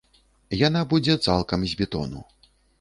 Яна 0.67 0.81
будзе 0.95 1.19
цалкам 1.27 1.69
з 1.75 1.81
бетону. 1.85 2.27